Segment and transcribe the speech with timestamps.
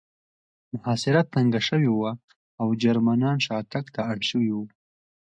[0.73, 2.11] محاصره تنګه شوې وه
[2.61, 4.65] او جرمنان شاتګ ته اړ شوي وو